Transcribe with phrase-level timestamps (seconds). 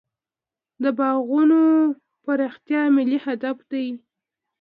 [0.83, 1.61] د باغونو
[2.23, 3.87] پراختیا ملي هدف دی.